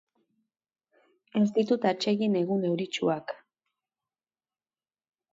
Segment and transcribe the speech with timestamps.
[1.39, 3.35] Ez ditut atsegin egun euritsuak.